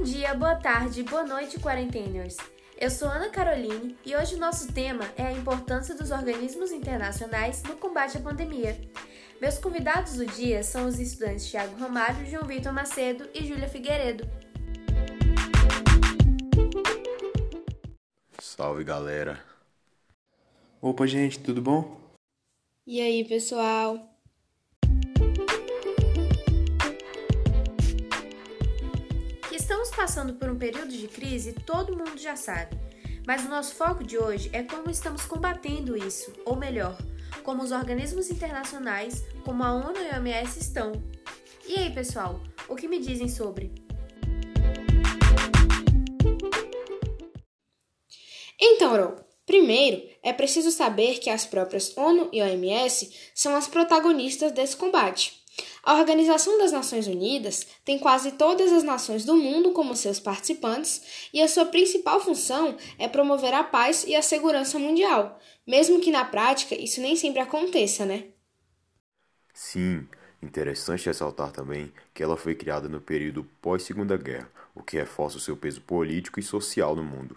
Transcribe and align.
Bom 0.00 0.04
dia, 0.04 0.32
boa 0.32 0.56
tarde, 0.56 1.02
boa 1.02 1.24
noite, 1.24 1.60
quarenteners. 1.60 2.38
Eu 2.78 2.88
sou 2.88 3.06
Ana 3.06 3.28
Caroline 3.28 3.94
e 4.02 4.16
hoje 4.16 4.34
o 4.34 4.38
nosso 4.38 4.72
tema 4.72 5.04
é 5.14 5.24
a 5.24 5.32
importância 5.32 5.94
dos 5.94 6.10
organismos 6.10 6.72
internacionais 6.72 7.62
no 7.64 7.76
combate 7.76 8.16
à 8.16 8.20
pandemia. 8.22 8.80
Meus 9.38 9.58
convidados 9.58 10.14
do 10.14 10.24
dia 10.24 10.62
são 10.62 10.86
os 10.86 10.98
estudantes 10.98 11.50
Tiago 11.50 11.78
Romário, 11.78 12.24
João 12.24 12.44
Vitor 12.44 12.72
Macedo 12.72 13.28
e 13.34 13.44
Júlia 13.44 13.68
Figueiredo. 13.68 14.26
Salve 18.38 18.82
galera! 18.82 19.38
Opa, 20.80 21.06
gente, 21.06 21.40
tudo 21.40 21.60
bom? 21.60 22.00
E 22.86 23.02
aí, 23.02 23.22
pessoal? 23.22 23.98
Estamos 29.90 29.96
passando 29.96 30.34
por 30.34 30.48
um 30.48 30.56
período 30.56 30.92
de 30.92 31.08
crise, 31.08 31.52
todo 31.52 31.96
mundo 31.96 32.16
já 32.16 32.36
sabe. 32.36 32.76
Mas 33.26 33.44
o 33.44 33.48
nosso 33.48 33.74
foco 33.74 34.04
de 34.04 34.16
hoje 34.16 34.48
é 34.52 34.62
como 34.62 34.88
estamos 34.88 35.24
combatendo 35.24 35.96
isso, 35.96 36.32
ou 36.44 36.54
melhor, 36.56 36.96
como 37.42 37.62
os 37.62 37.72
organismos 37.72 38.30
internacionais, 38.30 39.24
como 39.44 39.62
a 39.64 39.72
ONU 39.72 40.00
e 40.00 40.08
a 40.08 40.18
OMS 40.18 40.60
estão. 40.60 40.92
E 41.66 41.74
aí, 41.74 41.92
pessoal, 41.92 42.40
o 42.68 42.76
que 42.76 42.86
me 42.86 43.00
dizem 43.00 43.28
sobre? 43.28 43.72
Então, 48.60 48.96
Ro, 48.96 49.16
primeiro 49.44 50.08
é 50.22 50.32
preciso 50.32 50.70
saber 50.70 51.18
que 51.18 51.30
as 51.30 51.44
próprias 51.44 51.96
ONU 51.96 52.28
e 52.32 52.40
OMS 52.40 53.10
são 53.34 53.56
as 53.56 53.66
protagonistas 53.66 54.52
desse 54.52 54.76
combate. 54.76 55.39
A 55.82 55.94
Organização 55.94 56.58
das 56.58 56.72
Nações 56.72 57.06
Unidas 57.06 57.66
tem 57.84 57.98
quase 57.98 58.32
todas 58.32 58.72
as 58.72 58.82
nações 58.82 59.24
do 59.24 59.36
mundo 59.36 59.72
como 59.72 59.96
seus 59.96 60.20
participantes 60.20 61.28
e 61.32 61.40
a 61.40 61.48
sua 61.48 61.66
principal 61.66 62.20
função 62.20 62.76
é 62.98 63.08
promover 63.08 63.54
a 63.54 63.64
paz 63.64 64.04
e 64.06 64.14
a 64.14 64.22
segurança 64.22 64.78
mundial, 64.78 65.38
mesmo 65.66 66.00
que 66.00 66.10
na 66.10 66.24
prática 66.24 66.74
isso 66.74 67.00
nem 67.00 67.16
sempre 67.16 67.40
aconteça, 67.40 68.04
né? 68.06 68.24
Sim, 69.54 70.08
interessante 70.42 71.06
ressaltar 71.06 71.52
também 71.52 71.92
que 72.12 72.20
ela 72.22 72.36
foi 72.36 72.54
criada 72.56 72.88
no 72.88 73.00
período 73.00 73.44
pós-Segunda 73.62 74.16
Guerra, 74.16 74.50
o 74.74 74.82
que 74.82 74.96
reforça 74.96 75.36
o 75.36 75.40
seu 75.40 75.56
peso 75.56 75.80
político 75.82 76.40
e 76.40 76.42
social 76.42 76.96
no 76.96 77.04
mundo. 77.04 77.36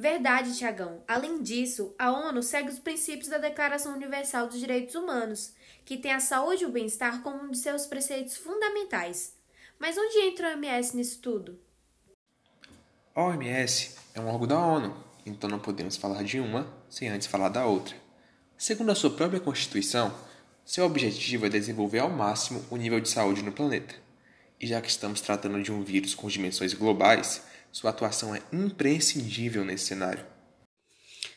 Verdade, 0.00 0.56
Tiagão. 0.56 1.04
Além 1.06 1.42
disso, 1.42 1.94
a 1.98 2.10
ONU 2.10 2.42
segue 2.42 2.70
os 2.70 2.78
princípios 2.78 3.28
da 3.28 3.36
Declaração 3.36 3.92
Universal 3.92 4.46
dos 4.46 4.58
Direitos 4.58 4.94
Humanos, 4.94 5.52
que 5.84 5.98
tem 5.98 6.10
a 6.10 6.20
saúde 6.20 6.62
e 6.62 6.66
o 6.66 6.72
bem-estar 6.72 7.22
como 7.22 7.44
um 7.44 7.50
de 7.50 7.58
seus 7.58 7.84
preceitos 7.84 8.34
fundamentais. 8.34 9.34
Mas 9.78 9.98
onde 9.98 10.20
entra 10.20 10.48
a 10.48 10.56
OMS 10.56 10.96
nisso 10.96 11.18
tudo? 11.20 11.60
A 13.14 13.24
OMS 13.24 13.94
é 14.14 14.20
um 14.22 14.28
órgão 14.28 14.46
da 14.48 14.58
ONU, 14.58 14.96
então 15.26 15.50
não 15.50 15.58
podemos 15.58 15.98
falar 15.98 16.24
de 16.24 16.40
uma 16.40 16.66
sem 16.88 17.10
antes 17.10 17.26
falar 17.26 17.50
da 17.50 17.66
outra. 17.66 17.94
Segundo 18.56 18.92
a 18.92 18.94
sua 18.94 19.10
própria 19.10 19.38
Constituição, 19.38 20.14
seu 20.64 20.86
objetivo 20.86 21.44
é 21.44 21.50
desenvolver 21.50 21.98
ao 21.98 22.08
máximo 22.08 22.64
o 22.70 22.76
nível 22.78 23.00
de 23.00 23.10
saúde 23.10 23.42
no 23.42 23.52
planeta. 23.52 23.94
E 24.58 24.66
já 24.66 24.80
que 24.80 24.88
estamos 24.88 25.20
tratando 25.20 25.62
de 25.62 25.70
um 25.70 25.84
vírus 25.84 26.14
com 26.14 26.26
dimensões 26.26 26.72
globais, 26.72 27.49
sua 27.72 27.90
atuação 27.90 28.34
é 28.34 28.42
imprescindível 28.52 29.64
nesse 29.64 29.86
cenário. 29.86 30.26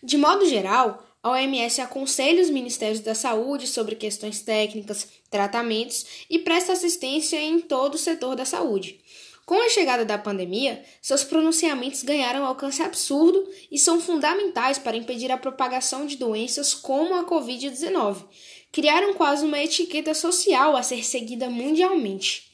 De 0.02 0.17
modo 0.17 0.45
geral, 0.45 1.06
a 1.22 1.31
OMS 1.31 1.80
aconselha 1.80 2.42
os 2.42 2.50
Ministérios 2.50 3.00
da 3.00 3.16
Saúde 3.16 3.67
sobre 3.67 3.95
questões 3.95 4.42
técnicas, 4.42 5.08
tratamentos 5.30 6.26
e 6.30 6.39
presta 6.39 6.73
assistência 6.73 7.39
em 7.39 7.61
todo 7.61 7.95
o 7.95 7.98
setor 7.98 8.36
da 8.36 8.44
saúde. 8.44 9.00
Com 9.45 9.61
a 9.61 9.70
chegada 9.70 10.06
da 10.06 10.17
pandemia, 10.17 10.84
seus 11.02 11.23
pronunciamentos 11.23 12.04
ganharam 12.04 12.45
alcance 12.45 12.81
absurdo 12.81 13.45
e 13.70 13.77
são 13.77 14.00
fundamentais 14.00 14.80
para 14.80 14.95
impedir 14.95 15.32
a 15.32 15.38
propagação 15.38 16.05
de 16.05 16.17
doenças 16.17 16.73
como 16.73 17.15
a 17.15 17.26
Covid-19. 17.26 18.26
Criaram 18.71 19.14
quase 19.14 19.45
uma 19.45 19.60
etiqueta 19.60 20.14
social 20.14 20.76
a 20.76 20.83
ser 20.83 21.04
seguida 21.05 21.50
mundialmente. 21.50 22.52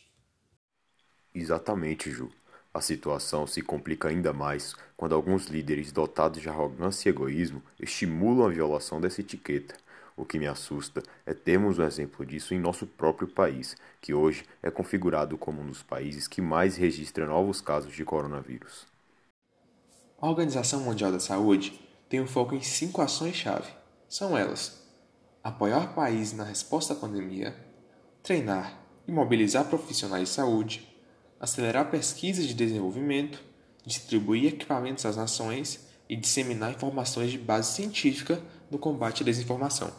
Exatamente, 1.34 2.12
Ju. 2.12 2.32
A 2.72 2.82
situação 2.82 3.48
se 3.48 3.62
complica 3.62 4.10
ainda 4.10 4.32
mais 4.32 4.76
quando 4.96 5.16
alguns 5.16 5.48
líderes 5.48 5.92
dotados 5.92 6.42
de 6.42 6.50
arrogância 6.50 7.10
e 7.10 7.12
egoísmo 7.12 7.64
estimulam 7.80 8.46
a 8.46 8.50
violação 8.50 9.02
dessa 9.02 9.22
etiqueta. 9.22 9.76
O 10.16 10.26
que 10.26 10.38
me 10.38 10.46
assusta 10.46 11.02
é 11.26 11.34
termos 11.34 11.80
um 11.80 11.84
exemplo 11.84 12.26
disso 12.26 12.54
em 12.54 12.60
nosso 12.60 12.86
próprio 12.86 13.28
país, 13.28 13.76
que 14.02 14.14
hoje 14.14 14.44
é 14.62 14.70
configurado 14.70 15.38
como 15.38 15.62
um 15.62 15.66
dos 15.66 15.82
países 15.82 16.28
que 16.28 16.42
mais 16.42 16.76
registra 16.76 17.26
novos 17.26 17.62
casos 17.62 17.94
de 17.94 18.04
coronavírus. 18.04 18.86
A 20.22 20.28
Organização 20.28 20.82
Mundial 20.82 21.12
da 21.14 21.20
Saúde 21.20 21.80
tem 22.10 22.20
um 22.20 22.28
foco 22.28 22.54
em 22.54 22.62
cinco 22.62 23.02
ações-chave. 23.02 23.72
São 24.10 24.38
elas: 24.38 24.86
apoiar 25.42 25.96
países 25.96 26.34
na 26.34 26.44
resposta 26.44 26.94
à 26.94 26.96
pandemia, 26.98 27.56
treinar 28.22 28.78
e 29.08 29.12
mobilizar 29.12 29.70
profissionais 29.70 30.28
de 30.28 30.36
saúde, 30.36 30.89
acelerar 31.40 31.90
pesquisas 31.90 32.46
de 32.46 32.54
desenvolvimento, 32.54 33.42
distribuir 33.86 34.54
equipamentos 34.54 35.06
às 35.06 35.16
nações 35.16 35.88
e 36.10 36.16
disseminar 36.16 36.72
informações 36.72 37.32
de 37.32 37.38
base 37.38 37.76
científica 37.76 38.42
no 38.70 38.78
combate 38.78 39.24
à 39.24 39.26
desinformação. 39.26 39.92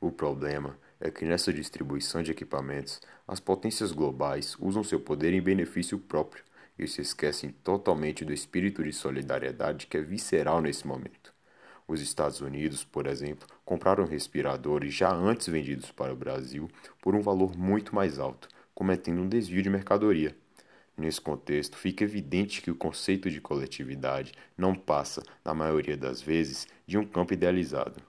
O 0.00 0.10
problema 0.10 0.78
é 1.00 1.10
que 1.10 1.24
nessa 1.24 1.52
distribuição 1.52 2.22
de 2.22 2.30
equipamentos, 2.30 3.00
as 3.26 3.40
potências 3.40 3.90
globais 3.92 4.56
usam 4.60 4.84
seu 4.84 5.00
poder 5.00 5.32
em 5.32 5.40
benefício 5.40 5.98
próprio 5.98 6.44
e 6.78 6.86
se 6.86 7.00
esquecem 7.00 7.50
totalmente 7.50 8.24
do 8.24 8.32
espírito 8.32 8.82
de 8.82 8.92
solidariedade 8.92 9.86
que 9.86 9.96
é 9.96 10.02
visceral 10.02 10.60
nesse 10.60 10.86
momento. 10.86 11.32
Os 11.86 12.00
Estados 12.00 12.40
Unidos, 12.40 12.84
por 12.84 13.06
exemplo, 13.06 13.48
compraram 13.64 14.04
respiradores 14.04 14.94
já 14.94 15.12
antes 15.12 15.48
vendidos 15.48 15.90
para 15.90 16.12
o 16.12 16.16
Brasil 16.16 16.70
por 17.02 17.14
um 17.14 17.20
valor 17.20 17.56
muito 17.56 17.94
mais 17.94 18.18
alto, 18.18 18.48
cometendo 18.80 19.20
um 19.20 19.28
desvio 19.28 19.62
de 19.62 19.68
mercadoria. 19.68 20.34
Nesse 20.96 21.20
contexto, 21.20 21.76
fica 21.76 22.02
evidente 22.02 22.62
que 22.62 22.70
o 22.70 22.74
conceito 22.74 23.30
de 23.30 23.38
coletividade 23.38 24.32
não 24.56 24.74
passa, 24.74 25.22
na 25.44 25.52
maioria 25.52 25.98
das 25.98 26.22
vezes, 26.22 26.66
de 26.86 26.96
um 26.96 27.06
campo 27.06 27.34
idealizado. 27.34 28.02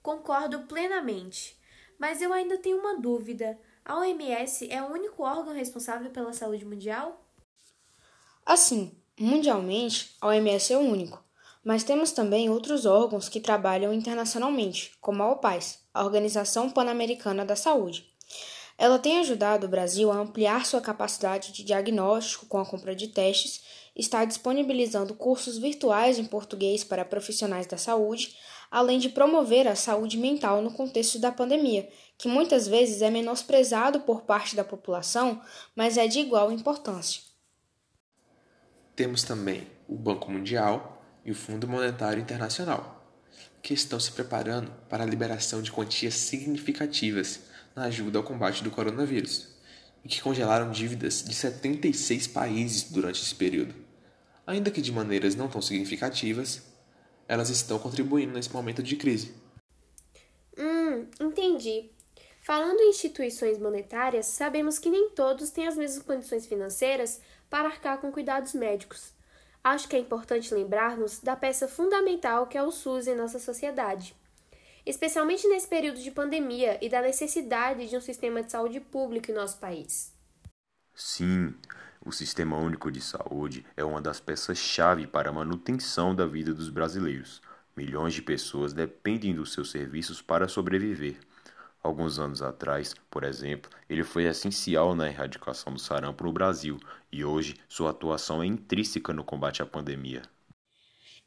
Concordo 0.00 0.60
plenamente, 0.68 1.58
mas 1.98 2.22
eu 2.22 2.32
ainda 2.32 2.56
tenho 2.56 2.78
uma 2.78 3.00
dúvida. 3.00 3.58
A 3.84 3.98
OMS 3.98 4.70
é 4.70 4.80
o 4.80 4.92
único 4.92 5.24
órgão 5.24 5.52
responsável 5.52 6.08
pela 6.12 6.32
saúde 6.32 6.64
mundial? 6.64 7.20
Assim, 8.44 8.96
mundialmente, 9.18 10.16
a 10.20 10.28
OMS 10.28 10.72
é 10.72 10.78
o 10.78 10.82
único, 10.82 11.20
mas 11.64 11.82
temos 11.82 12.12
também 12.12 12.48
outros 12.48 12.86
órgãos 12.86 13.28
que 13.28 13.40
trabalham 13.40 13.92
internacionalmente, 13.92 14.96
como 15.00 15.20
a 15.24 15.32
OPAS, 15.32 15.84
a 15.92 16.04
Organização 16.04 16.70
Pan-Americana 16.70 17.44
da 17.44 17.56
Saúde. 17.56 18.15
Ela 18.78 18.98
tem 18.98 19.18
ajudado 19.18 19.66
o 19.66 19.70
Brasil 19.70 20.10
a 20.12 20.16
ampliar 20.16 20.66
sua 20.66 20.80
capacidade 20.80 21.52
de 21.52 21.64
diagnóstico 21.64 22.46
com 22.46 22.58
a 22.58 22.66
compra 22.66 22.94
de 22.94 23.08
testes, 23.08 23.62
está 23.94 24.24
disponibilizando 24.24 25.14
cursos 25.14 25.56
virtuais 25.56 26.18
em 26.18 26.24
português 26.26 26.84
para 26.84 27.04
profissionais 27.04 27.66
da 27.66 27.78
saúde, 27.78 28.36
além 28.70 28.98
de 28.98 29.08
promover 29.08 29.66
a 29.66 29.74
saúde 29.74 30.18
mental 30.18 30.60
no 30.60 30.70
contexto 30.70 31.18
da 31.18 31.32
pandemia, 31.32 31.88
que 32.18 32.28
muitas 32.28 32.68
vezes 32.68 33.00
é 33.00 33.10
menosprezado 33.10 34.00
por 34.00 34.22
parte 34.22 34.54
da 34.54 34.64
população, 34.64 35.40
mas 35.74 35.96
é 35.96 36.06
de 36.06 36.18
igual 36.20 36.52
importância. 36.52 37.22
Temos 38.94 39.22
também 39.22 39.66
o 39.88 39.94
Banco 39.94 40.30
Mundial 40.30 41.02
e 41.24 41.30
o 41.30 41.34
Fundo 41.34 41.66
Monetário 41.66 42.20
Internacional, 42.20 43.02
que 43.62 43.72
estão 43.72 43.98
se 43.98 44.12
preparando 44.12 44.70
para 44.88 45.04
a 45.04 45.06
liberação 45.06 45.62
de 45.62 45.72
quantias 45.72 46.14
significativas 46.14 47.40
na 47.76 47.84
ajuda 47.84 48.18
ao 48.18 48.24
combate 48.24 48.64
do 48.64 48.70
coronavírus 48.70 49.54
e 50.02 50.08
que 50.08 50.22
congelaram 50.22 50.70
dívidas 50.70 51.22
de 51.22 51.34
76 51.34 52.26
países 52.28 52.90
durante 52.90 53.20
esse 53.22 53.34
período. 53.34 53.74
Ainda 54.46 54.70
que 54.70 54.80
de 54.80 54.90
maneiras 54.90 55.34
não 55.34 55.46
tão 55.46 55.60
significativas, 55.60 56.62
elas 57.28 57.50
estão 57.50 57.78
contribuindo 57.78 58.32
nesse 58.32 58.50
momento 58.50 58.82
de 58.82 58.96
crise. 58.96 59.34
Hum, 60.56 61.06
entendi. 61.20 61.90
Falando 62.40 62.80
em 62.80 62.90
instituições 62.90 63.58
monetárias, 63.58 64.26
sabemos 64.26 64.78
que 64.78 64.88
nem 64.88 65.10
todos 65.10 65.50
têm 65.50 65.66
as 65.66 65.76
mesmas 65.76 66.02
condições 66.02 66.46
financeiras 66.46 67.20
para 67.50 67.68
arcar 67.68 67.98
com 67.98 68.10
cuidados 68.10 68.54
médicos. 68.54 69.12
Acho 69.62 69.88
que 69.88 69.96
é 69.96 69.98
importante 69.98 70.54
lembrarmos 70.54 71.18
da 71.18 71.36
peça 71.36 71.66
fundamental 71.68 72.46
que 72.46 72.56
é 72.56 72.62
o 72.62 72.70
SUS 72.70 73.08
em 73.08 73.16
nossa 73.16 73.40
sociedade 73.40 74.14
especialmente 74.86 75.48
nesse 75.48 75.66
período 75.66 76.00
de 76.00 76.10
pandemia 76.10 76.78
e 76.80 76.88
da 76.88 77.02
necessidade 77.02 77.88
de 77.88 77.96
um 77.96 78.00
sistema 78.00 78.42
de 78.42 78.52
saúde 78.52 78.80
público 78.80 79.30
em 79.30 79.34
nosso 79.34 79.58
país. 79.58 80.14
Sim, 80.94 81.54
o 82.04 82.12
Sistema 82.12 82.56
Único 82.56 82.90
de 82.90 83.00
Saúde 83.00 83.66
é 83.76 83.84
uma 83.84 84.00
das 84.00 84.20
peças-chave 84.20 85.08
para 85.08 85.28
a 85.28 85.32
manutenção 85.32 86.14
da 86.14 86.24
vida 86.24 86.54
dos 86.54 86.70
brasileiros. 86.70 87.42
Milhões 87.76 88.14
de 88.14 88.22
pessoas 88.22 88.72
dependem 88.72 89.34
dos 89.34 89.52
seus 89.52 89.70
serviços 89.70 90.22
para 90.22 90.48
sobreviver. 90.48 91.18
Alguns 91.82 92.18
anos 92.18 92.42
atrás, 92.42 92.94
por 93.10 93.24
exemplo, 93.24 93.70
ele 93.90 94.02
foi 94.02 94.24
essencial 94.24 94.94
na 94.94 95.08
erradicação 95.08 95.72
do 95.72 95.78
sarampo 95.78 96.24
no 96.24 96.32
Brasil 96.32 96.78
e 97.12 97.24
hoje 97.24 97.56
sua 97.68 97.90
atuação 97.90 98.42
é 98.42 98.46
intrínseca 98.46 99.12
no 99.12 99.22
combate 99.22 99.60
à 99.60 99.66
pandemia. 99.66 100.22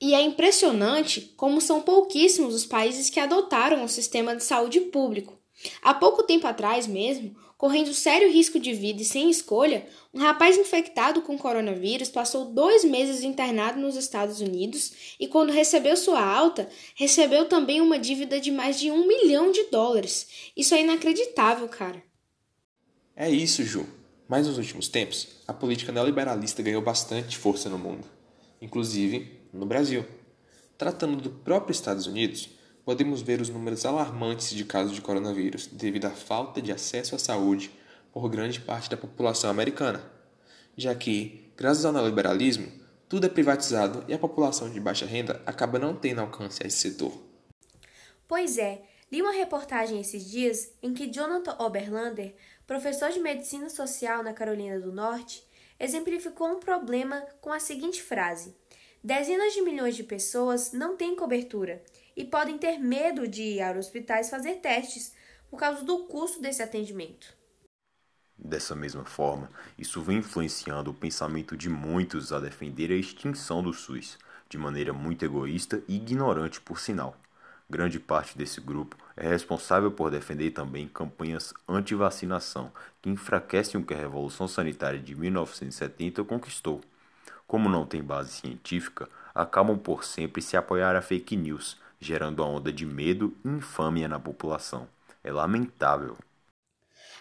E 0.01 0.13
é 0.13 0.22
impressionante 0.22 1.34
como 1.36 1.60
são 1.60 1.81
pouquíssimos 1.81 2.56
os 2.56 2.66
países 2.66 3.10
que 3.10 3.19
adotaram 3.19 3.84
o 3.84 3.90
sistema 3.90 4.36
de 4.36 4.44
saúde 4.44 4.80
público. 4.80 5.38
Há 5.81 5.94
pouco 5.94 6.24
tempo 6.24 6.48
atrás 6.48 6.88
mesmo, 6.88 7.36
correndo 7.57 7.94
sério 7.94 8.31
risco 8.31 8.57
de 8.57 8.74
vida 8.74 9.01
e 9.01 9.06
sem 9.06 9.30
escolha, 9.30 9.86
um 10.13 10.19
rapaz 10.19 10.57
infectado 10.57 11.22
com 11.22 11.38
coronavírus 11.38 12.07
passou 12.07 12.46
dois 12.46 12.86
meses 12.86 13.22
internado 13.24 13.78
nos 13.78 13.98
Estados 13.98 14.40
Unidos 14.40 15.16
e, 15.19 15.28
quando 15.28 15.51
recebeu 15.51 15.98
sua 15.98 16.24
alta, 16.24 16.69
recebeu 16.96 17.46
também 17.50 17.81
uma 17.81 18.00
dívida 18.00 18.40
de 18.40 18.51
mais 18.51 18.80
de 18.80 18.90
um 18.90 19.06
milhão 19.06 19.51
de 19.51 19.63
dólares. 19.66 20.51
Isso 20.56 20.74
é 20.74 20.81
inacreditável, 20.81 21.68
cara. 21.68 22.01
É 23.13 23.30
isso, 23.30 23.66
Ju. 23.66 23.86
Mas 24.30 24.48
nos 24.48 24.57
últimos 24.57 24.88
tempos, 24.88 25.28
a 25.46 25.51
política 25.51 25.92
neoliberalista 25.92 26.62
ganhou 26.62 26.81
bastante 26.81 27.38
força 27.38 27.68
no 27.68 27.78
mundo, 27.78 28.07
inclusive 28.62 29.38
no 29.51 29.66
Brasil. 29.66 30.06
Tratando 30.78 31.18
do 31.18 31.30
próprio 31.30 31.72
Estados 31.72 32.07
Unidos, 32.07 32.50
podemos 32.86 33.22
ver 33.22 33.42
os 33.42 33.50
números 33.50 33.86
alarmantes 33.86 34.50
de 34.50 34.63
casos 34.66 34.94
de 34.94 35.01
coronavírus 35.01 35.68
devido 35.68 36.06
à 36.06 36.12
falta 36.12 36.62
de 36.62 36.72
acesso 36.72 37.16
à 37.16 37.19
saúde 37.19 37.72
por 38.12 38.28
grande 38.30 38.60
parte 38.60 38.90
da 38.90 38.98
população 38.98 39.50
americana, 39.50 40.04
já 40.75 40.96
que, 40.96 41.51
graças 41.56 41.86
ao 41.86 41.94
neoliberalismo, 41.94 42.72
tudo 43.07 43.25
é 43.25 43.30
privatizado 43.30 44.06
e 44.07 44.13
a 44.13 44.19
população 44.19 44.69
de 44.69 44.80
baixa 44.80 45.06
renda 45.06 45.42
acaba 45.46 45.80
não 45.80 45.96
tendo 45.96 46.22
alcance 46.22 46.62
a 46.63 46.68
esse 46.68 46.78
setor. 46.78 47.12
Pois 48.28 48.57
é, 48.57 48.84
li 49.12 49.22
uma 49.22 49.31
reportagem 49.31 50.00
esses 50.00 50.30
dias 50.30 50.72
em 50.81 50.94
que 50.94 51.12
Jonathan 51.12 51.56
Oberlander, 51.60 52.36
professor 52.68 53.10
de 53.10 53.19
medicina 53.19 53.69
social 53.69 54.24
na 54.24 54.31
Carolina 54.31 54.80
do 54.80 54.92
Norte, 54.92 55.44
exemplificou 55.80 56.48
um 56.50 56.60
problema 56.60 57.25
com 57.42 57.51
a 57.51 57.60
seguinte 57.60 58.01
frase: 58.01 58.56
Dezenas 59.01 59.54
de 59.54 59.62
milhões 59.62 59.96
de 59.96 60.04
pessoas 60.04 60.74
não 60.74 60.98
têm 60.98 61.16
cobertura 61.16 61.81
e 62.18 62.25
podem 62.25 62.57
ter 62.57 62.78
medo 62.78 63.30
de 63.30 63.42
ir 63.44 63.62
aos 63.62 63.78
hospitais 63.78 64.30
fazer 64.30 64.56
testes 64.56 65.13
por 65.50 65.57
causa 65.57 65.86
do 65.86 66.00
custo 66.00 66.42
desse 66.42 66.62
atendimento. 66.62 67.34
Dessa 68.38 68.75
mesma 68.75 69.06
forma, 69.06 69.50
isso 69.78 70.01
vem 70.01 70.18
influenciando 70.18 70.92
o 70.92 70.94
pensamento 70.94 71.56
de 71.56 71.69
muitos 71.69 72.34
a 72.34 72.40
defender 72.40 72.92
a 72.92 72.96
extinção 72.96 73.63
do 73.63 73.74
SUS, 73.74 74.18
de 74.50 74.57
maneira 74.57 74.92
muito 74.92 75.24
egoísta 75.24 75.81
e 75.88 75.96
ignorante, 75.96 76.60
por 76.60 76.80
sinal. 76.80 77.16
Grande 77.69 78.00
parte 78.00 78.38
desse 78.38 78.60
grupo 78.60 78.98
é 79.16 79.30
responsável 79.30 79.92
por 79.92 80.12
defender 80.12 80.51
também 80.51 80.88
campanhas 80.88 81.54
anti-vacinação, 81.68 82.72
que 83.01 83.10
enfraquecem 83.10 83.80
o 83.80 83.86
que 83.86 83.94
a 83.94 83.98
Revolução 83.98 84.48
Sanitária 84.48 85.00
de 85.00 85.16
1970 85.16 86.24
conquistou. 86.25 86.81
Como 87.50 87.68
não 87.68 87.84
tem 87.84 88.04
base 88.04 88.31
científica, 88.34 89.10
acabam 89.34 89.75
por 89.75 90.04
sempre 90.04 90.40
se 90.40 90.56
apoiar 90.56 90.96
a 90.96 91.01
fake 91.01 91.36
news, 91.36 91.78
gerando 92.00 92.44
a 92.44 92.46
onda 92.46 92.72
de 92.72 92.86
medo 92.86 93.36
e 93.44 93.50
infâmia 93.50 94.07
na 94.07 94.19
população. 94.19 94.88
É 95.24 95.31
lamentável. 95.31 96.16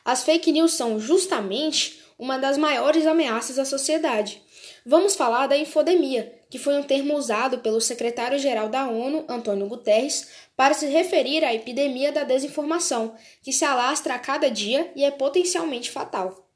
As 0.05 0.25
fake 0.25 0.53
news 0.53 0.75
são 0.75 1.01
justamente 1.01 2.05
uma 2.19 2.37
das 2.39 2.59
maiores 2.59 3.07
ameaças 3.07 3.59
à 3.59 3.65
sociedade. 3.65 4.43
Vamos 4.85 5.17
falar 5.17 5.47
da 5.47 5.57
infodemia, 5.57 6.31
que 6.51 6.59
foi 6.59 6.75
um 6.77 6.83
termo 6.83 7.17
usado 7.17 7.61
pelo 7.61 7.81
secretário-geral 7.81 8.69
da 8.69 8.87
ONU, 8.87 9.25
Antônio 9.31 9.67
Guterres, 9.67 10.29
para 10.55 10.75
se 10.75 10.85
referir 10.89 11.43
à 11.43 11.55
epidemia 11.55 12.13
da 12.13 12.25
desinformação, 12.25 13.17
que 13.43 13.51
se 13.51 13.65
alastra 13.65 14.15
a 14.15 14.19
cada 14.19 14.51
dia 14.51 14.93
e 14.95 15.07
é 15.07 15.11
potencialmente 15.11 15.91
fatal. 15.91 16.47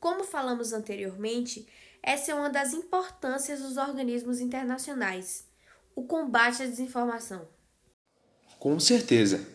Como 0.00 0.24
falamos 0.24 0.72
anteriormente, 0.72 1.68
essa 2.02 2.32
é 2.32 2.34
uma 2.34 2.50
das 2.50 2.72
importâncias 2.72 3.60
dos 3.60 3.76
organismos 3.76 4.40
internacionais 4.40 5.50
o 5.94 6.04
combate 6.04 6.62
à 6.62 6.66
desinformação? 6.66 7.46
Com 8.58 8.78
certeza. 8.80 9.46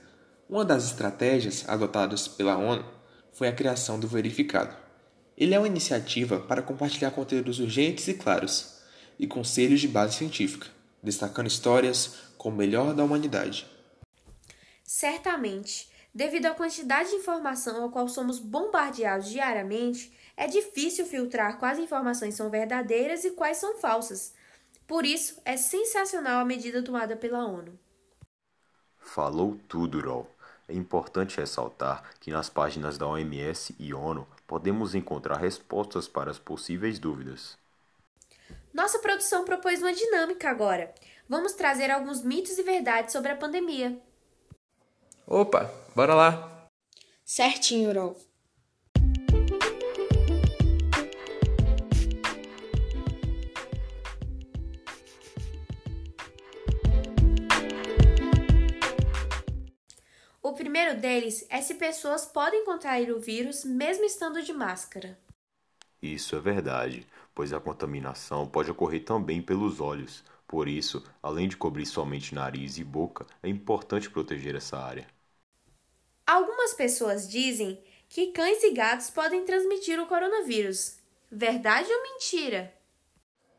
Uma 0.48 0.64
das 0.64 0.86
estratégias 0.86 1.68
adotadas 1.68 2.28
pela 2.28 2.58
ONU 2.58 2.86
foi 3.34 3.48
a 3.48 3.56
criação 3.56 4.00
do 4.00 4.08
Verificado. 4.08 4.76
Ele 5.36 5.54
é 5.54 5.60
uma 5.60 5.68
iniciativa 5.68 6.40
para 6.40 6.62
compartilhar 6.62 7.12
conteúdos 7.12 7.60
urgentes 7.60 8.08
e 8.08 8.14
claros, 8.14 8.80
e 9.18 9.26
conselhos 9.26 9.82
de 9.82 9.88
base 9.88 10.16
científica, 10.18 10.68
destacando 11.02 11.48
histórias 11.48 12.16
com 12.38 12.50
o 12.50 12.56
melhor 12.56 12.94
da 12.94 13.04
humanidade. 13.04 13.66
Certamente, 14.84 15.90
devido 16.14 16.46
à 16.46 16.52
quantidade 16.52 17.10
de 17.10 17.16
informação 17.16 17.82
ao 17.82 17.90
qual 17.90 18.08
somos 18.08 18.40
bombardeados 18.40 19.30
diariamente, 19.30 20.16
é 20.38 20.48
difícil 20.48 21.06
filtrar 21.06 21.58
quais 21.58 21.80
informações 21.80 22.36
são 22.36 22.50
verdadeiras 22.50 23.24
e 23.24 23.32
quais 23.32 23.58
são 23.58 23.78
falsas. 23.78 24.34
Por 24.88 25.06
isso, 25.06 25.42
é 25.46 25.58
sensacional 25.58 26.40
a 26.40 26.46
medida 26.46 26.84
tomada 26.84 27.16
pela 27.16 27.46
ONU. 27.46 27.78
Falou 29.00 29.58
tudo, 29.68 30.00
Rol. 30.00 30.30
É 30.68 30.74
importante 30.74 31.38
ressaltar 31.38 32.04
que 32.20 32.32
nas 32.32 32.50
páginas 32.50 32.98
da 32.98 33.08
OMS 33.08 33.76
e 33.80 33.94
ONU 33.94 34.28
podemos 34.48 34.96
encontrar 34.96 35.38
respostas 35.38 36.08
para 36.08 36.32
as 36.32 36.40
possíveis 36.40 37.00
dúvidas. 37.00 37.58
Nossa 38.74 39.00
produção 39.00 39.46
propôs 39.46 39.82
uma 39.82 39.94
dinâmica 39.94 40.50
agora. 40.50 40.94
Vamos 41.30 41.54
trazer 41.54 41.90
alguns 41.90 42.24
mitos 42.24 42.58
e 42.58 42.64
verdades 42.64 43.14
sobre 43.14 43.32
a 43.32 43.36
pandemia. 43.36 43.98
Opa, 45.26 45.72
bora 45.96 46.14
lá! 46.14 46.68
Certinho, 47.24 47.94
Rol. 47.94 48.18
Primeiro 60.76 61.00
deles 61.00 61.46
é 61.50 61.62
se 61.62 61.76
pessoas 61.76 62.26
podem 62.26 62.66
contrair 62.66 63.10
o 63.10 63.18
vírus 63.18 63.64
mesmo 63.64 64.04
estando 64.04 64.44
de 64.44 64.52
máscara. 64.52 65.18
Isso 66.02 66.36
é 66.36 66.40
verdade, 66.42 67.08
pois 67.34 67.54
a 67.54 67.62
contaminação 67.62 68.46
pode 68.46 68.70
ocorrer 68.72 69.06
também 69.06 69.42
pelos 69.42 69.80
olhos. 69.80 70.22
Por 70.46 70.68
isso, 70.68 71.02
além 71.24 71.48
de 71.48 71.56
cobrir 71.56 71.86
somente 71.86 72.36
nariz 72.36 72.78
e 72.78 72.84
boca, 72.84 73.26
é 73.42 73.48
importante 73.48 74.10
proteger 74.10 74.54
essa 74.54 74.78
área. 74.78 75.08
Algumas 76.28 76.74
pessoas 76.74 77.26
dizem 77.26 77.82
que 78.10 78.34
cães 78.34 78.62
e 78.62 78.74
gatos 78.74 79.10
podem 79.10 79.46
transmitir 79.46 79.98
o 79.98 80.08
coronavírus. 80.08 80.98
Verdade 81.32 81.88
ou 81.90 82.04
mentira? 82.04 82.74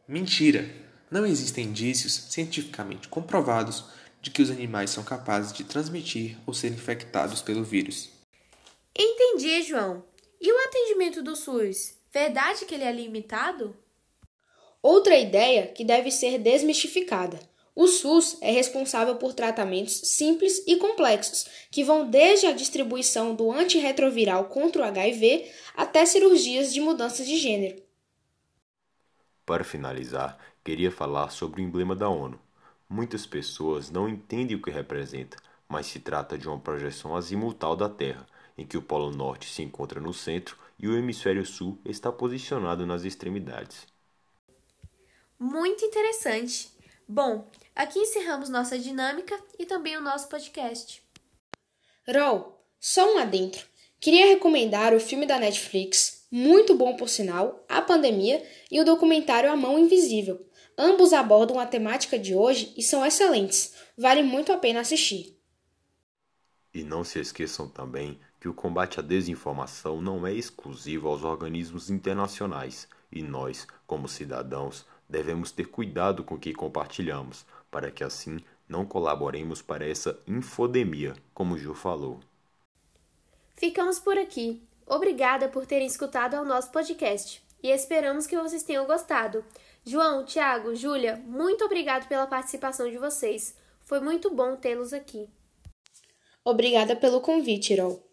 Mentira! 0.07 0.69
Não 1.11 1.25
existem 1.25 1.65
indícios 1.65 2.13
cientificamente 2.13 3.09
comprovados 3.09 3.87
de 4.27 4.31
que 4.33 4.43
os 4.43 4.51
animais 4.51 4.91
são 4.91 5.05
capazes 5.05 5.53
de 5.53 5.63
transmitir 5.63 6.37
ou 6.45 6.53
ser 6.53 6.73
infectados 6.73 7.41
pelo 7.41 7.63
vírus. 7.63 8.11
Entendi, 8.93 9.63
João. 9.63 10.03
E 10.41 10.51
o 10.51 10.65
atendimento 10.67 11.23
do 11.23 11.37
SUS? 11.37 11.95
Verdade 12.13 12.65
que 12.65 12.75
ele 12.75 12.83
é 12.83 12.91
limitado? 12.91 13.77
Outra 14.83 15.17
ideia 15.17 15.69
que 15.69 15.85
deve 15.85 16.11
ser 16.11 16.39
desmistificada. 16.39 17.39
O 17.73 17.87
SUS 17.87 18.37
é 18.41 18.51
responsável 18.51 19.15
por 19.15 19.33
tratamentos 19.33 19.93
simples 19.93 20.61
e 20.67 20.75
complexos, 20.75 21.47
que 21.71 21.85
vão 21.85 22.11
desde 22.11 22.47
a 22.47 22.53
distribuição 22.53 23.33
do 23.33 23.53
antirretroviral 23.53 24.47
contra 24.47 24.83
o 24.83 24.85
HIV 24.87 25.49
até 25.77 26.05
cirurgias 26.05 26.75
de 26.75 26.81
mudanças 26.81 27.29
de 27.29 27.37
gênero. 27.37 27.81
Para 29.45 29.63
finalizar, 29.63 30.37
queria 30.65 30.91
falar 30.91 31.31
sobre 31.31 31.61
o 31.61 31.65
emblema 31.65 31.95
da 31.95 32.09
ONU, 32.09 32.41
Muitas 32.89 33.27
pessoas 33.27 33.91
não 33.91 34.09
entendem 34.09 34.57
o 34.57 34.63
que 34.63 34.71
representa, 34.71 35.37
mas 35.69 35.87
se 35.87 35.99
trata 35.99 36.39
de 36.39 36.49
uma 36.49 36.59
projeção 36.59 37.17
azimutal 37.17 37.75
da 37.75 37.89
Terra, 37.89 38.27
em 38.57 38.65
que 38.65 38.77
o 38.77 38.83
Polo 38.83 39.11
Norte 39.11 39.51
se 39.51 39.63
encontra 39.63 40.01
no 40.01 40.15
centro 40.15 40.57
e 40.79 40.87
o 40.87 40.97
hemisfério 40.97 41.45
sul 41.45 41.79
está 41.85 42.13
posicionado 42.13 42.87
nas 42.87 43.05
extremidades. 43.05 43.87
Muito 45.39 45.85
interessante. 45.85 46.71
Bom, 47.09 47.51
aqui 47.75 47.99
encerramos 47.99 48.49
nossa 48.49 48.79
dinâmica 48.79 49.39
e 49.59 49.67
também 49.67 49.97
o 49.97 50.01
nosso 50.01 50.29
podcast. 50.29 51.03
Rol, 52.09 52.65
só 52.79 53.15
um 53.15 53.19
adentro. 53.19 53.67
Queria 54.01 54.27
recomendar 54.27 54.95
o 54.95 55.01
filme 55.01 55.27
da 55.27 55.39
Netflix, 55.39 56.27
muito 56.31 56.75
bom 56.77 56.97
por 56.97 57.09
sinal, 57.09 57.65
A 57.69 57.83
Pandemia 57.83 58.45
e 58.71 58.81
o 58.81 58.85
documentário 58.85 59.51
A 59.51 59.57
Mão 59.57 59.79
Invisível. 59.79 60.46
Ambos 60.79 61.13
abordam 61.13 61.59
a 61.59 61.67
temática 61.67 62.19
de 62.19 62.35
hoje 62.35 62.73
e 62.77 62.83
são 62.83 63.05
excelentes. 63.05 63.75
Vale 63.97 64.23
muito 64.23 64.53
a 64.53 64.59
pena 64.59 64.81
assistir. 64.81 65.37
E 66.75 66.85
não 66.85 67.03
se 67.03 67.19
esqueçam 67.19 67.69
também 67.69 68.21
que 68.39 68.49
o 68.49 68.55
combate 68.55 69.01
à 69.01 69.03
desinformação 69.03 70.03
não 70.03 70.27
é 70.27 70.35
exclusivo 70.35 71.09
aos 71.09 71.25
organismos 71.25 71.89
internacionais 71.89 72.87
e 73.11 73.23
nós, 73.23 73.67
como 73.87 74.07
cidadãos, 74.07 74.87
devemos 75.09 75.51
ter 75.51 75.67
cuidado 75.69 76.23
com 76.23 76.35
o 76.35 76.39
que 76.39 76.53
compartilhamos, 76.53 77.47
para 77.71 77.91
que 77.91 78.05
assim 78.05 78.39
Não 78.69 78.85
colaboremos 78.85 79.63
para 79.63 79.87
essa 79.89 80.21
infodemia, 80.27 81.15
como 81.33 81.55
o 81.55 81.59
Ju 81.59 81.73
falou. 81.73 82.21
Ficamos 83.57 83.99
por 83.99 84.19
aqui. 84.19 84.63
Obrigada 84.87 85.49
por 85.49 85.67
terem 85.67 85.87
escutado 85.87 86.35
ao 86.35 86.45
nosso 86.45 86.71
podcast 86.71 87.46
e 87.63 87.71
esperamos 87.71 88.27
que 88.27 88.37
vocês 88.37 88.63
tenham 88.63 88.87
gostado. 88.87 89.45
João, 89.85 90.25
Tiago, 90.25 90.75
Júlia, 90.75 91.17
muito 91.27 91.65
obrigado 91.65 92.09
pela 92.09 92.27
participação 92.27 92.91
de 92.91 92.99
vocês. 92.99 93.57
Foi 93.83 94.01
muito 94.01 94.31
bom 94.35 94.57
tê-los 94.57 94.93
aqui. 94.93 95.29
Obrigada 96.45 96.95
pelo 96.97 97.21
convite, 97.21 97.73
Irol. 97.73 98.05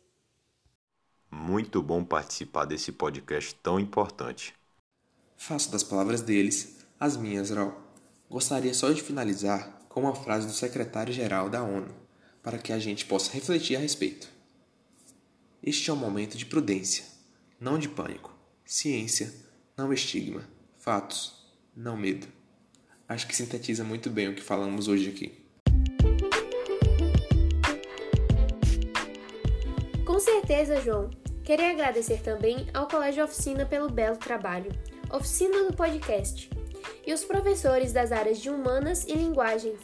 Muito 1.29 1.81
bom 1.81 2.03
participar 2.03 2.65
desse 2.65 2.91
podcast 2.91 3.55
tão 3.55 3.79
importante. 3.79 4.53
Faço 5.35 5.71
das 5.71 5.83
palavras 5.83 6.21
deles 6.21 6.85
as 6.99 7.17
minhas, 7.17 7.49
Rol. 7.49 7.73
Gostaria 8.29 8.73
só 8.73 8.89
de 8.91 9.01
finalizar 9.01 9.81
com 9.89 10.01
uma 10.01 10.15
frase 10.15 10.47
do 10.47 10.53
secretário-geral 10.53 11.49
da 11.49 11.61
ONU, 11.61 11.93
para 12.41 12.57
que 12.57 12.71
a 12.71 12.79
gente 12.79 13.05
possa 13.05 13.31
refletir 13.33 13.75
a 13.75 13.79
respeito. 13.79 14.29
Este 15.61 15.89
é 15.89 15.93
um 15.93 15.97
momento 15.97 16.37
de 16.37 16.45
prudência, 16.45 17.05
não 17.59 17.77
de 17.77 17.89
pânico. 17.89 18.32
Ciência, 18.65 19.33
não 19.77 19.91
estigma. 19.91 20.47
Fatos, 20.77 21.45
não 21.75 21.97
medo. 21.97 22.27
Acho 23.07 23.27
que 23.27 23.35
sintetiza 23.35 23.83
muito 23.83 24.09
bem 24.09 24.29
o 24.29 24.35
que 24.35 24.41
falamos 24.41 24.87
hoje 24.87 25.09
aqui. 25.09 25.43
Com 30.05 30.19
certeza, 30.19 30.81
João. 30.81 31.09
Queria 31.43 31.71
agradecer 31.71 32.21
também 32.21 32.67
ao 32.73 32.87
Colégio 32.87 33.25
Oficina 33.25 33.65
pelo 33.65 33.89
belo 33.89 34.15
trabalho. 34.17 34.71
Oficina 35.11 35.63
do 35.69 35.73
Podcast. 35.75 36.49
E 37.05 37.13
os 37.13 37.25
professores 37.25 37.91
das 37.91 38.11
áreas 38.11 38.39
de 38.39 38.49
Humanas 38.49 39.05
e 39.05 39.13
Linguagens. 39.13 39.79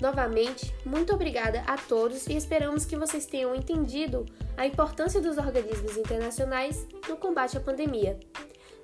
Novamente, 0.00 0.74
muito 0.84 1.12
obrigada 1.12 1.62
a 1.66 1.76
todos 1.76 2.26
e 2.26 2.34
esperamos 2.34 2.86
que 2.86 2.96
vocês 2.96 3.26
tenham 3.26 3.54
entendido 3.54 4.24
a 4.56 4.66
importância 4.66 5.20
dos 5.20 5.36
organismos 5.36 5.96
internacionais 5.96 6.86
no 7.06 7.16
combate 7.16 7.58
à 7.58 7.60
pandemia. 7.60 8.18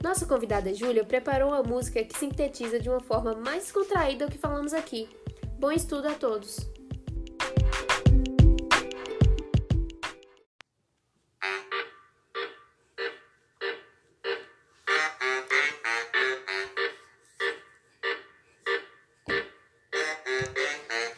Nossa 0.02 0.26
convidada 0.26 0.75
Júlia 0.75 1.04
preparou 1.04 1.49
uma 1.49 1.62
música 1.62 2.04
que 2.04 2.18
sintetiza 2.18 2.78
de 2.78 2.90
uma 2.90 3.00
forma 3.00 3.35
mais 3.35 3.73
contraída 3.73 4.26
o 4.26 4.30
que 4.30 4.38
falamos 4.38 4.75
aqui. 4.75 5.08
Bom 5.58 5.73
estudo 5.73 6.06
a 6.08 6.12
todos! 6.12 6.75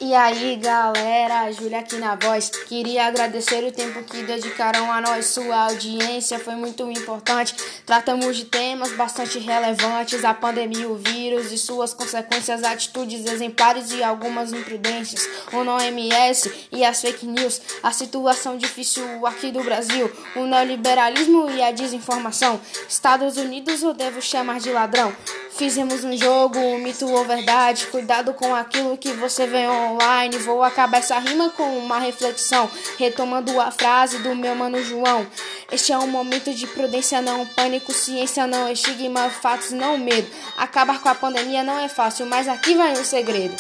E 0.09 0.15
aí, 0.15 0.57
galera, 0.57 1.53
Júlia 1.53 1.81
aqui 1.81 1.97
na 1.97 2.15
voz. 2.15 2.49
Queria 2.49 3.09
agradecer 3.09 3.63
o 3.63 3.71
tempo 3.71 4.03
que 4.05 4.23
dedicaram 4.23 4.91
a 4.91 5.03
nós. 5.03 5.27
Sua 5.27 5.65
audiência 5.65 6.39
foi 6.39 6.55
muito 6.55 6.91
importante. 6.91 7.55
Tratamos 7.85 8.35
de 8.35 8.47
temas 8.47 8.91
bastante 8.93 9.39
relevantes: 9.39 10.25
a 10.25 10.33
pandemia, 10.33 10.89
o 10.89 10.97
vírus 10.97 11.53
e 11.53 11.59
suas 11.59 11.93
consequências, 11.93 12.65
atitudes 12.65 13.31
exemplares 13.31 13.93
e 13.93 14.03
algumas 14.03 14.51
imprudências. 14.51 15.29
O 15.53 15.63
não 15.63 15.79
MS 15.79 16.69
e 16.73 16.87
as 16.87 17.03
fake 17.03 17.27
news, 17.27 17.61
a 17.83 17.93
situação 17.93 18.57
difícil 18.57 19.05
aqui 19.27 19.53
do 19.53 19.63
Brasil, 19.63 20.11
o 20.35 20.47
neoliberalismo 20.47 21.51
e 21.51 21.63
a 21.63 21.71
desinformação. 21.71 22.59
Estados 22.89 23.37
Unidos 23.37 23.83
eu 23.83 23.93
devo 23.93 24.23
chamar 24.23 24.59
de 24.59 24.71
ladrão. 24.71 25.15
Fizemos 25.59 26.05
um 26.05 26.17
jogo, 26.17 26.57
um 26.57 26.79
mito 26.79 27.05
ou 27.05 27.25
verdade. 27.25 27.89
Cuidado 27.89 28.33
com 28.33 28.55
aquilo 28.55 28.97
que 28.97 29.11
você 29.15 29.45
vê 29.45 29.67
online. 29.99 30.39
Vou 30.39 30.63
acabar 30.63 30.99
essa 30.99 31.19
rima 31.19 31.51
com 31.51 31.77
uma 31.79 31.99
reflexão, 31.99 32.71
retomando 32.97 33.61
a 33.61 33.71
frase 33.71 34.19
do 34.19 34.35
meu 34.35 34.55
mano 34.55 34.83
João. 34.83 35.27
Este 35.71 35.93
é 35.93 35.99
um 35.99 36.07
momento 36.07 36.55
de 36.55 36.67
prudência, 36.69 37.21
não 37.21 37.45
pânico, 37.47 37.93
ciência, 37.93 38.47
não 38.47 38.71
estigma, 38.71 39.29
fatos, 39.29 39.73
não 39.73 39.99
medo. 39.99 40.29
Acabar 40.57 41.01
com 41.01 41.09
a 41.09 41.15
pandemia 41.15 41.63
não 41.63 41.79
é 41.79 41.89
fácil, 41.89 42.27
mas 42.27 42.49
aqui 42.49 42.75
vai 42.75 42.93
um 42.93 43.05
segredo. 43.05 43.57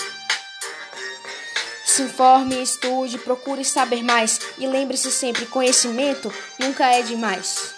Se 1.84 2.02
informe, 2.02 2.62
estude, 2.62 3.18
procure 3.18 3.64
saber 3.64 4.04
mais 4.04 4.40
e 4.56 4.66
lembre-se 4.66 5.10
sempre: 5.10 5.46
conhecimento 5.46 6.32
nunca 6.58 6.86
é 6.86 7.02
demais. 7.02 7.77